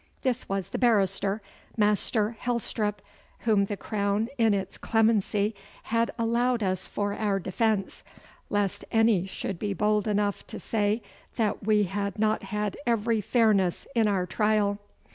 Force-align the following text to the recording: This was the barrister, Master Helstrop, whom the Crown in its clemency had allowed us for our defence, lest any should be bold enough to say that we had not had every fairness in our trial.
This 0.23 0.49
was 0.49 0.69
the 0.69 0.79
barrister, 0.79 1.43
Master 1.77 2.35
Helstrop, 2.39 3.03
whom 3.41 3.65
the 3.65 3.77
Crown 3.77 4.29
in 4.39 4.55
its 4.55 4.79
clemency 4.79 5.53
had 5.83 6.09
allowed 6.17 6.63
us 6.63 6.87
for 6.87 7.13
our 7.13 7.37
defence, 7.37 8.03
lest 8.49 8.83
any 8.91 9.27
should 9.27 9.59
be 9.59 9.75
bold 9.75 10.07
enough 10.07 10.47
to 10.47 10.59
say 10.59 11.03
that 11.35 11.67
we 11.67 11.83
had 11.83 12.17
not 12.17 12.41
had 12.45 12.77
every 12.87 13.21
fairness 13.21 13.85
in 13.93 14.07
our 14.07 14.25
trial. 14.25 14.79